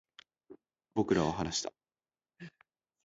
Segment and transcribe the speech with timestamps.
[0.95, 1.71] 僕らは話した